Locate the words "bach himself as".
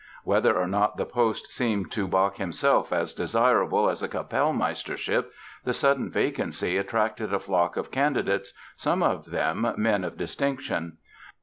2.07-3.13